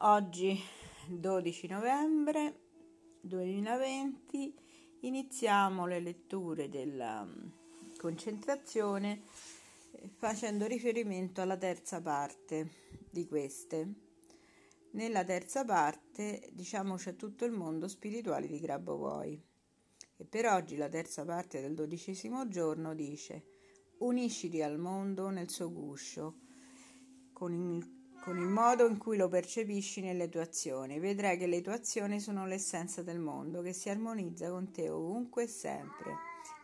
Oggi 0.00 0.60
12 1.08 1.68
novembre 1.68 2.60
2020 3.22 4.54
iniziamo 5.00 5.86
le 5.86 6.00
letture 6.00 6.68
della 6.68 7.24
mm, 7.24 7.96
concentrazione 7.96 9.22
eh, 9.92 10.10
facendo 10.14 10.66
riferimento 10.66 11.40
alla 11.40 11.56
terza 11.56 12.02
parte 12.02 12.72
di 13.10 13.26
queste. 13.26 13.94
Nella 14.90 15.24
terza 15.24 15.64
parte 15.64 16.50
diciamo 16.52 16.96
c'è 16.96 17.16
tutto 17.16 17.46
il 17.46 17.52
mondo 17.52 17.88
spirituale 17.88 18.48
di 18.48 18.60
Grabovoi 18.60 19.42
e 20.14 20.24
per 20.26 20.44
oggi 20.44 20.76
la 20.76 20.90
terza 20.90 21.24
parte 21.24 21.62
del 21.62 21.72
dodicesimo 21.72 22.48
giorno 22.48 22.94
dice 22.94 23.44
unisciti 24.00 24.60
al 24.60 24.78
mondo 24.78 25.30
nel 25.30 25.48
suo 25.48 25.72
guscio 25.72 26.40
con 27.32 27.54
il 27.54 27.95
con 28.26 28.38
il 28.38 28.48
modo 28.48 28.88
in 28.88 28.98
cui 28.98 29.16
lo 29.16 29.28
percepisci 29.28 30.00
nelle 30.00 30.28
tue 30.28 30.40
azioni. 30.40 30.98
Vedrai 30.98 31.38
che 31.38 31.46
le 31.46 31.60
tue 31.60 31.74
azioni 31.74 32.18
sono 32.18 32.44
l'essenza 32.44 33.00
del 33.04 33.20
mondo 33.20 33.62
che 33.62 33.72
si 33.72 33.88
armonizza 33.88 34.50
con 34.50 34.72
te 34.72 34.90
ovunque 34.90 35.44
e 35.44 35.46
sempre. 35.46 36.16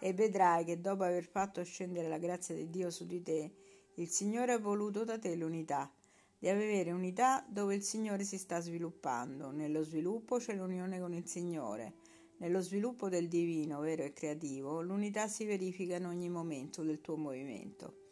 E 0.00 0.14
vedrai 0.14 0.64
che 0.64 0.80
dopo 0.80 1.02
aver 1.02 1.26
fatto 1.26 1.62
scendere 1.62 2.08
la 2.08 2.16
grazia 2.16 2.54
di 2.54 2.70
Dio 2.70 2.90
su 2.90 3.04
di 3.04 3.20
te, 3.20 3.52
il 3.96 4.08
Signore 4.08 4.52
ha 4.52 4.58
voluto 4.58 5.04
da 5.04 5.18
te 5.18 5.34
l'unità. 5.34 5.92
Di 6.38 6.48
avere 6.48 6.92
unità 6.92 7.44
dove 7.46 7.74
il 7.74 7.82
Signore 7.82 8.24
si 8.24 8.38
sta 8.38 8.58
sviluppando. 8.60 9.50
Nello 9.50 9.82
sviluppo 9.82 10.38
c'è 10.38 10.54
l'unione 10.54 10.98
con 10.98 11.12
il 11.12 11.26
Signore. 11.26 11.92
Nello 12.38 12.62
sviluppo 12.62 13.10
del 13.10 13.28
divino, 13.28 13.80
vero 13.80 14.02
e 14.02 14.14
creativo, 14.14 14.80
l'unità 14.80 15.28
si 15.28 15.44
verifica 15.44 15.96
in 15.96 16.06
ogni 16.06 16.30
momento 16.30 16.82
del 16.82 17.02
tuo 17.02 17.18
movimento. 17.18 18.09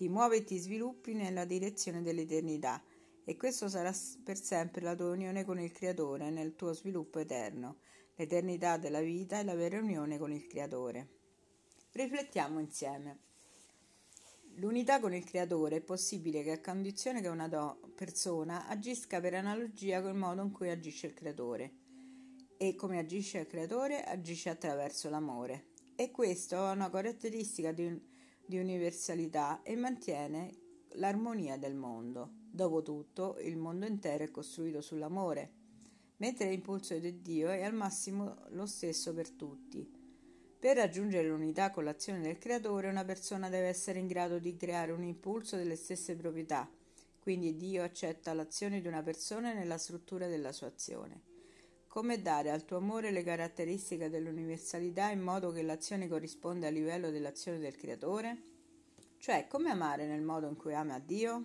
Ti 0.00 0.08
muovi 0.08 0.38
e 0.38 0.44
ti 0.44 0.56
sviluppi 0.56 1.12
nella 1.12 1.44
direzione 1.44 2.00
dell'eternità 2.00 2.82
e 3.22 3.36
questo 3.36 3.68
sarà 3.68 3.94
per 4.24 4.40
sempre 4.40 4.80
la 4.80 4.94
tua 4.94 5.10
unione 5.10 5.44
con 5.44 5.60
il 5.60 5.72
Creatore 5.72 6.30
nel 6.30 6.56
tuo 6.56 6.72
sviluppo 6.72 7.18
eterno. 7.18 7.80
L'eternità 8.14 8.78
della 8.78 9.02
vita 9.02 9.38
è 9.38 9.44
la 9.44 9.54
vera 9.54 9.78
unione 9.78 10.16
con 10.16 10.32
il 10.32 10.46
Creatore. 10.46 11.08
Riflettiamo 11.92 12.60
insieme. 12.60 13.18
L'unità 14.54 15.00
con 15.00 15.12
il 15.12 15.24
Creatore 15.24 15.76
è 15.76 15.80
possibile 15.82 16.42
che 16.42 16.52
a 16.52 16.60
condizione 16.62 17.20
che 17.20 17.28
una 17.28 17.48
do- 17.48 17.92
persona 17.94 18.68
agisca 18.68 19.20
per 19.20 19.34
analogia 19.34 20.00
col 20.00 20.16
modo 20.16 20.40
in 20.40 20.50
cui 20.50 20.70
agisce 20.70 21.08
il 21.08 21.12
Creatore. 21.12 21.74
E 22.56 22.74
come 22.74 22.98
agisce 22.98 23.40
il 23.40 23.46
Creatore? 23.46 24.02
Agisce 24.02 24.48
attraverso 24.48 25.10
l'amore. 25.10 25.66
E 25.94 26.10
questo 26.10 26.56
ha 26.56 26.72
una 26.72 26.88
caratteristica 26.88 27.72
di, 27.72 27.84
un- 27.84 28.00
di 28.50 28.58
universalità 28.58 29.62
e 29.62 29.76
mantiene 29.76 30.50
l'armonia 30.94 31.56
del 31.56 31.76
mondo. 31.76 32.32
Dopotutto, 32.50 33.38
il 33.38 33.56
mondo 33.56 33.86
intero 33.86 34.24
è 34.24 34.30
costruito 34.32 34.80
sull'amore, 34.80 35.52
mentre 36.16 36.50
l'impulso 36.50 36.98
di 36.98 37.22
Dio 37.22 37.48
è 37.48 37.62
al 37.62 37.74
massimo 37.74 38.42
lo 38.48 38.66
stesso 38.66 39.14
per 39.14 39.30
tutti. 39.30 39.88
Per 40.58 40.76
raggiungere 40.76 41.28
l'unità 41.28 41.70
con 41.70 41.84
l'azione 41.84 42.20
del 42.20 42.38
creatore, 42.38 42.88
una 42.88 43.04
persona 43.04 43.48
deve 43.48 43.68
essere 43.68 44.00
in 44.00 44.08
grado 44.08 44.40
di 44.40 44.56
creare 44.56 44.90
un 44.90 45.04
impulso 45.04 45.54
delle 45.54 45.76
stesse 45.76 46.16
proprietà, 46.16 46.68
quindi 47.20 47.56
Dio 47.56 47.84
accetta 47.84 48.34
l'azione 48.34 48.80
di 48.80 48.88
una 48.88 49.04
persona 49.04 49.52
nella 49.52 49.78
struttura 49.78 50.26
della 50.26 50.50
sua 50.50 50.66
azione. 50.66 51.29
Come 51.90 52.22
dare 52.22 52.52
al 52.52 52.64
tuo 52.64 52.76
amore 52.76 53.10
le 53.10 53.24
caratteristiche 53.24 54.08
dell'universalità 54.08 55.10
in 55.10 55.18
modo 55.18 55.50
che 55.50 55.62
l'azione 55.62 56.06
corrisponda 56.06 56.68
al 56.68 56.72
livello 56.72 57.10
dell'azione 57.10 57.58
del 57.58 57.74
creatore? 57.74 58.42
Cioè, 59.18 59.48
come 59.48 59.70
amare 59.70 60.06
nel 60.06 60.22
modo 60.22 60.46
in 60.46 60.54
cui 60.54 60.72
ama 60.72 61.00
Dio? 61.00 61.42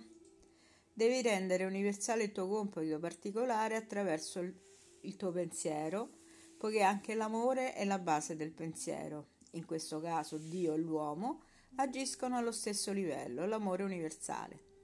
Devi 0.93 1.23
rendere 1.23 1.65
universale 1.65 2.25
il 2.25 2.31
tuo 2.31 2.47
compito 2.47 2.99
particolare 2.99 3.75
attraverso 3.75 4.39
il, 4.39 4.55
il 5.01 5.15
tuo 5.15 5.31
pensiero, 5.31 6.19
poiché 6.59 6.83
anche 6.83 7.15
l'amore 7.15 7.73
è 7.73 7.83
la 7.83 7.97
base 7.97 8.35
del 8.35 8.51
pensiero. 8.51 9.29
In 9.53 9.65
questo 9.65 9.99
caso 9.99 10.37
Dio 10.37 10.75
e 10.75 10.77
l'uomo 10.77 11.41
agiscono 11.77 12.37
allo 12.37 12.51
stesso 12.51 12.91
livello, 12.91 13.47
l'amore 13.47 13.81
universale. 13.81 14.74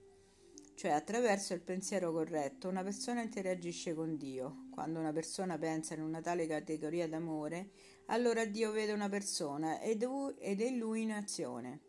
Cioè 0.82 0.90
attraverso 0.90 1.54
il 1.54 1.60
pensiero 1.60 2.10
corretto 2.10 2.66
una 2.66 2.82
persona 2.82 3.22
interagisce 3.22 3.94
con 3.94 4.16
Dio. 4.16 4.66
Quando 4.72 4.98
una 4.98 5.12
persona 5.12 5.56
pensa 5.56 5.94
in 5.94 6.02
una 6.02 6.20
tale 6.20 6.44
categoria 6.48 7.06
d'amore, 7.06 7.70
allora 8.06 8.44
Dio 8.44 8.72
vede 8.72 8.90
una 8.90 9.08
persona 9.08 9.80
ed 9.80 10.02
è 10.02 10.70
lui 10.70 11.02
in 11.02 11.12
azione. 11.12 11.82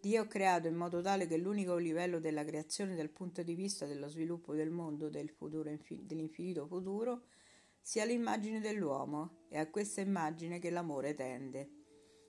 Dio 0.00 0.22
ha 0.22 0.26
creato 0.26 0.66
in 0.66 0.74
modo 0.74 1.00
tale 1.00 1.28
che 1.28 1.36
l'unico 1.36 1.76
livello 1.76 2.18
della 2.18 2.44
creazione 2.44 2.96
dal 2.96 3.10
punto 3.10 3.44
di 3.44 3.54
vista 3.54 3.86
dello 3.86 4.08
sviluppo 4.08 4.54
del 4.54 4.70
mondo 4.70 5.08
del 5.08 5.30
futuro, 5.30 5.70
dell'infinito 5.88 6.66
futuro 6.66 7.26
sia 7.80 8.04
l'immagine 8.04 8.58
dell'uomo, 8.58 9.44
e 9.50 9.58
a 9.58 9.70
questa 9.70 10.00
immagine 10.00 10.58
che 10.58 10.70
l'amore 10.70 11.14
tende. 11.14 11.70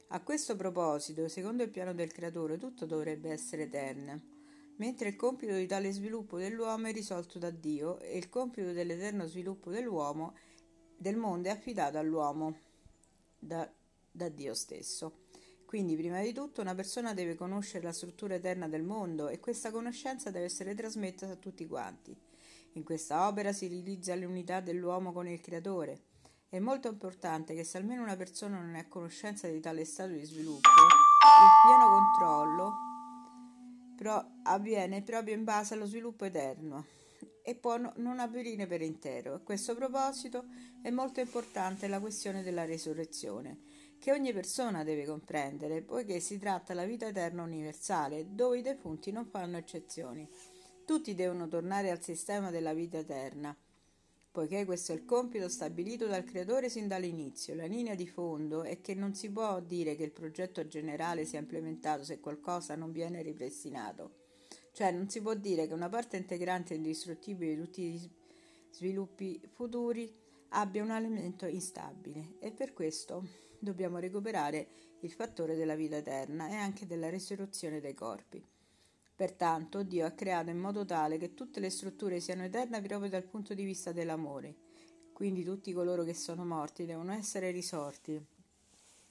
A 0.09 0.21
questo 0.21 0.55
proposito, 0.55 1.27
secondo 1.27 1.63
il 1.63 1.71
piano 1.71 1.95
del 1.95 2.11
creatore, 2.11 2.59
tutto 2.59 2.85
dovrebbe 2.85 3.31
essere 3.31 3.63
eterno, 3.63 4.32
mentre 4.77 5.09
il 5.09 5.15
compito 5.15 5.53
di 5.53 5.67
tale 5.67 5.91
sviluppo 5.91 6.37
dell'uomo 6.37 6.87
è 6.87 6.91
risolto 6.91 7.39
da 7.39 7.49
Dio 7.49 7.99
e 7.99 8.17
il 8.17 8.29
compito 8.29 8.71
dell'eterno 8.71 9.25
sviluppo 9.27 9.69
dell'uomo 9.69 10.35
del 10.97 11.17
mondo 11.17 11.49
è 11.49 11.51
affidato 11.51 11.97
all'uomo 11.97 12.57
da, 13.37 13.69
da 14.09 14.29
Dio 14.29 14.53
stesso. 14.53 15.21
Quindi, 15.65 15.95
prima 15.95 16.21
di 16.21 16.33
tutto, 16.33 16.61
una 16.61 16.75
persona 16.75 17.13
deve 17.13 17.35
conoscere 17.35 17.83
la 17.83 17.93
struttura 17.93 18.35
eterna 18.35 18.67
del 18.67 18.83
mondo 18.83 19.27
e 19.27 19.39
questa 19.39 19.71
conoscenza 19.71 20.29
deve 20.29 20.45
essere 20.45 20.75
trasmessa 20.75 21.27
a 21.27 21.35
tutti 21.35 21.65
quanti. 21.65 22.15
In 22.73 22.83
questa 22.83 23.27
opera 23.27 23.51
si 23.51 23.67
realizza 23.67 24.15
l'unità 24.15 24.59
dell'uomo 24.59 25.11
con 25.11 25.27
il 25.27 25.41
creatore. 25.41 26.03
È 26.47 26.59
molto 26.59 26.89
importante 26.89 27.55
che 27.55 27.63
se 27.63 27.77
almeno 27.77 28.03
una 28.03 28.15
persona 28.15 28.59
non 28.59 28.75
è 28.75 28.79
a 28.81 28.87
conoscenza 28.87 29.47
di 29.47 29.59
tale 29.59 29.83
stato 29.85 30.11
di 30.11 30.23
sviluppo, 30.23 30.69
il 30.69 31.65
pieno 31.65 31.89
controllo 31.89 32.92
però 33.95 34.23
avviene 34.43 35.01
proprio 35.01 35.35
in 35.35 35.43
base 35.43 35.73
allo 35.73 35.85
sviluppo 35.85 36.25
eterno 36.25 36.85
e 37.43 37.55
può 37.55 37.77
non 37.77 38.19
avvenire 38.19 38.67
per 38.67 38.81
intero. 38.81 39.33
A 39.33 39.39
questo 39.39 39.75
proposito 39.75 40.45
è 40.81 40.89
molto 40.89 41.19
importante 41.19 41.87
la 41.87 41.99
questione 41.99 42.41
della 42.41 42.65
resurrezione 42.65 43.59
che 44.03 44.11
ogni 44.11 44.33
persona 44.33 44.83
deve 44.83 45.05
comprendere, 45.05 45.81
poiché 45.81 46.19
si 46.19 46.37
tratta 46.37 46.73
della 46.73 46.85
vita 46.85 47.07
eterna 47.07 47.41
universale, 47.41 48.33
dove 48.35 48.57
i 48.57 48.61
defunti 48.61 49.11
non 49.13 49.25
fanno 49.25 49.55
eccezioni. 49.55 50.29
Tutti 50.85 51.15
devono 51.15 51.47
tornare 51.47 51.89
al 51.89 52.01
sistema 52.01 52.51
della 52.51 52.73
vita 52.73 52.97
eterna, 52.97 53.55
poiché 54.33 54.65
questo 54.65 54.93
è 54.93 54.95
il 54.95 55.05
compito 55.05 55.47
stabilito 55.47 56.07
dal 56.07 56.23
Creatore 56.23 56.67
sin 56.67 56.87
dall'inizio. 56.87 57.53
La 57.53 57.67
linea 57.67 57.93
di 57.93 58.07
fondo 58.07 58.63
è 58.63 58.81
che 58.81 58.95
non 58.95 59.13
si 59.13 59.29
può 59.29 59.59
dire 59.59 59.95
che 59.95 60.05
il 60.05 60.11
progetto 60.11 60.65
generale 60.65 61.23
sia 61.23 61.37
implementato 61.37 62.03
se 62.03 62.19
qualcosa 62.19 62.75
non 62.75 62.91
viene 62.91 63.21
ripristinato. 63.21 64.21
Cioè 64.71 64.89
non 64.89 65.07
si 65.07 65.21
può 65.21 65.35
dire 65.35 65.67
che 65.67 65.75
una 65.75 65.87
parte 65.87 66.17
integrante 66.17 66.73
e 66.73 66.77
indistruttibile 66.77 67.53
di 67.53 67.61
tutti 67.61 67.83
gli 67.83 68.09
sviluppi 68.71 69.39
futuri 69.53 70.11
abbia 70.49 70.81
un 70.81 70.89
elemento 70.89 71.45
instabile 71.45 72.37
e 72.39 72.51
per 72.51 72.73
questo 72.73 73.27
dobbiamo 73.59 73.99
recuperare 73.99 74.67
il 75.01 75.11
fattore 75.11 75.55
della 75.55 75.75
vita 75.75 75.97
eterna 75.97 76.49
e 76.49 76.55
anche 76.55 76.87
della 76.87 77.11
risurrezione 77.11 77.79
dei 77.79 77.93
corpi. 77.93 78.43
Pertanto 79.15 79.83
Dio 79.83 80.05
ha 80.05 80.11
creato 80.11 80.49
in 80.49 80.57
modo 80.57 80.85
tale 80.85 81.17
che 81.17 81.35
tutte 81.35 81.59
le 81.59 81.69
strutture 81.69 82.19
siano 82.19 82.43
eterne 82.43 82.81
proprio 82.81 83.09
dal 83.09 83.23
punto 83.23 83.53
di 83.53 83.63
vista 83.63 83.91
dell'amore. 83.91 84.55
Quindi 85.13 85.43
tutti 85.43 85.71
coloro 85.71 86.03
che 86.03 86.15
sono 86.15 86.43
morti 86.43 86.85
devono 86.85 87.13
essere 87.13 87.51
risorti 87.51 88.19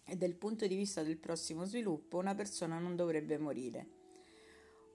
e 0.04 0.16
dal 0.16 0.34
punto 0.34 0.66
di 0.66 0.74
vista 0.74 1.04
del 1.04 1.16
prossimo 1.16 1.64
sviluppo 1.64 2.18
una 2.18 2.34
persona 2.34 2.78
non 2.78 2.96
dovrebbe 2.96 3.38
morire. 3.38 3.86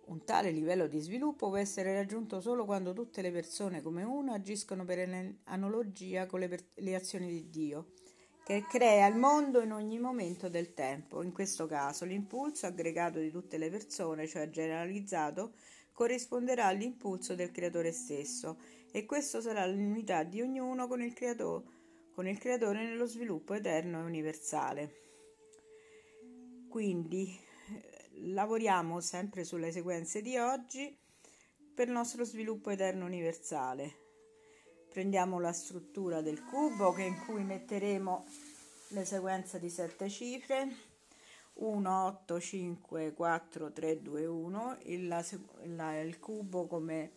Un 0.08 0.24
tale 0.26 0.52
livello 0.52 0.88
di 0.88 1.00
sviluppo 1.00 1.48
può 1.48 1.58
essere 1.58 1.94
raggiunto 1.94 2.42
solo 2.42 2.66
quando 2.66 2.94
tutte 2.94 3.22
le 3.22 3.32
persone 3.32 3.82
come 3.82 4.04
uno 4.04 4.34
agiscono 4.34 4.84
per 4.84 5.36
analogia 5.46 6.26
con 6.26 6.42
le, 6.42 6.48
per- 6.50 6.66
le 6.76 6.96
azioni 6.96 7.30
di 7.30 7.50
Dio 7.50 7.94
che 8.48 8.64
crea 8.66 9.08
il 9.08 9.18
mondo 9.18 9.62
in 9.62 9.74
ogni 9.74 10.00
momento 10.00 10.48
del 10.48 10.74
tempo. 10.74 11.22
In 11.22 11.34
questo 11.34 11.66
caso 11.66 12.06
l'impulso 12.06 12.66
aggregato 12.66 13.20
di 13.20 13.30
tutte 13.30 13.58
le 13.58 13.70
persone, 13.70 14.26
cioè 14.26 14.50
generalizzato, 14.50 15.56
corrisponderà 15.92 16.68
all'impulso 16.68 17.36
del 17.36 17.52
creatore 17.52 17.92
stesso 17.92 18.58
e 18.90 19.06
questo 19.06 19.42
sarà 19.42 19.66
l'unità 19.66 20.24
di 20.24 20.40
ognuno 20.40 20.88
con 20.88 21.02
il, 21.02 21.12
creato- 21.12 21.74
con 22.14 22.26
il 22.26 22.38
creatore 22.38 22.86
nello 22.86 23.06
sviluppo 23.06 23.54
eterno 23.54 24.00
e 24.00 24.04
universale. 24.04 24.94
Quindi 26.70 27.28
eh, 27.28 28.32
lavoriamo 28.32 29.02
sempre 29.02 29.44
sulle 29.44 29.74
sequenze 29.74 30.22
di 30.22 30.38
oggi 30.38 30.98
per 31.76 31.88
il 31.88 31.94
nostro 31.94 32.24
sviluppo 32.24 32.70
eterno 32.70 33.04
universale 33.04 34.07
prendiamo 34.98 35.40
la 35.40 35.54
struttura 35.54 36.22
del 36.22 36.44
cubo 36.44 36.92
che 36.92 37.04
in 37.04 37.24
cui 37.24 37.44
metteremo 37.44 38.26
le 38.88 39.06
sequenze 39.06 39.60
di 39.60 39.70
sette 39.70 40.10
cifre. 40.10 40.68
1 41.54 42.06
8 42.06 42.40
5 42.40 43.14
4 43.14 43.72
3 43.74 44.02
2 44.02 44.26
1 44.26 44.78
il, 44.86 45.26
il, 45.66 46.04
il 46.04 46.20
cubo 46.20 46.66
come 46.66 47.12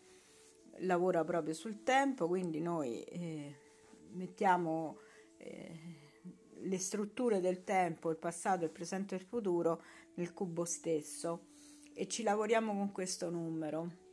lavora 0.80 1.24
proprio 1.24 1.54
sul 1.54 1.82
tempo, 1.82 2.28
quindi 2.28 2.60
noi 2.60 3.02
eh, 3.02 3.56
mettiamo 4.10 4.98
eh, 5.38 5.80
le 6.58 6.78
strutture 6.78 7.40
del 7.40 7.64
tempo, 7.64 8.10
il 8.10 8.18
passato, 8.18 8.64
il 8.64 8.70
presente 8.70 9.14
e 9.14 9.18
il 9.18 9.24
futuro 9.24 9.82
nel 10.16 10.34
cubo 10.34 10.66
stesso 10.66 11.46
e 11.94 12.06
ci 12.08 12.24
lavoriamo 12.24 12.74
con 12.74 12.92
questo 12.92 13.30
numero 13.30 14.09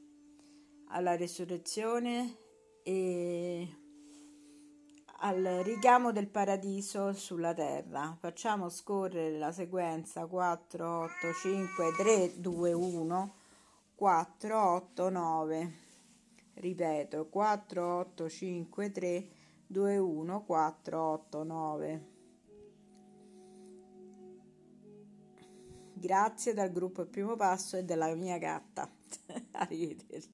alla 0.89 1.15
resurrezione 1.15 2.37
e 2.83 3.82
al 5.25 5.61
richiamo 5.63 6.11
del 6.11 6.27
paradiso 6.27 7.13
sulla 7.13 7.55
terra. 7.55 8.17
Facciamo 8.19 8.69
scorrere 8.69 9.39
la 9.39 9.53
sequenza 9.53 10.27
4, 10.27 11.01
8, 11.03 11.11
5, 11.41 11.93
3, 11.97 12.41
2, 12.41 12.73
1, 12.73 13.35
4, 13.95 14.73
8, 14.75 15.09
9. 15.11 15.73
Ripeto, 16.55 17.29
4, 17.29 17.97
8, 17.99 18.29
5, 18.29 18.91
3, 18.91 19.29
2, 19.69 19.97
1, 19.99 20.45
4, 20.45 21.01
8, 21.01 21.43
9. 21.45 22.07
Grazie 25.95 26.53
dal 26.53 26.73
gruppo 26.73 27.03
Il 27.03 27.09
Primo 27.09 27.37
Passo 27.37 27.77
e 27.77 27.85
della 27.85 28.13
mia 28.17 28.39
gatta. 28.39 28.91
Arrivederci. 29.53 30.31